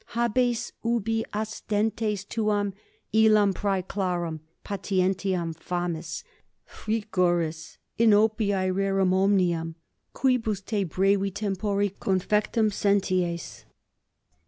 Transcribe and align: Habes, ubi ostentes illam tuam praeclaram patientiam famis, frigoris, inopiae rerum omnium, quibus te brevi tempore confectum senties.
Habes, 0.13 0.71
ubi 0.83 1.23
ostentes 1.31 2.25
illam 2.33 2.73
tuam 3.21 3.53
praeclaram 3.53 4.39
patientiam 4.65 5.53
famis, 5.55 6.23
frigoris, 6.65 7.77
inopiae 7.99 8.73
rerum 8.73 9.13
omnium, 9.13 9.75
quibus 10.15 10.65
te 10.65 10.83
brevi 10.85 11.31
tempore 11.31 11.91
confectum 11.99 12.71
senties. 12.73 13.65